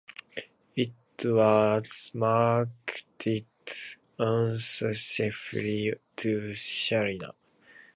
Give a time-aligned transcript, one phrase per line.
[0.75, 3.45] It was marketed
[4.17, 7.35] unsuccessfully to Syria.